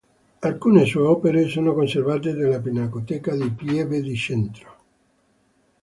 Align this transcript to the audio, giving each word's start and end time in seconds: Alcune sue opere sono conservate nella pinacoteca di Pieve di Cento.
Alcune 0.41 0.83
sue 0.85 1.03
opere 1.03 1.47
sono 1.47 1.75
conservate 1.75 2.33
nella 2.33 2.59
pinacoteca 2.59 3.35
di 3.35 3.51
Pieve 3.51 4.01
di 4.01 4.15
Cento. 4.15 4.75